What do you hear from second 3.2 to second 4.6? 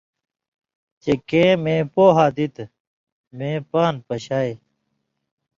مے پان٘د پشائ